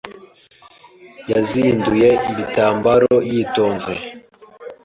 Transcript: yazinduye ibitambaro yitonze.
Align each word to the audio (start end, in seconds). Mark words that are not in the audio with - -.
yazinduye 1.31 2.09
ibitambaro 2.31 3.15
yitonze. 3.31 3.93